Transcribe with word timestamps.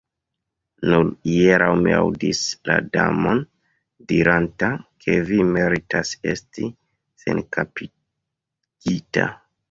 "Nur 0.91 1.09
hieraŭ 1.31 1.65
mi 1.81 1.91
aŭdis 1.97 2.39
la 2.69 2.77
Damon 2.95 3.41
diranta 4.11 4.69
ke 5.05 5.17
vi 5.27 5.37
meritas 5.57 6.13
esti 6.31 6.65
senkapigita." 7.25 9.27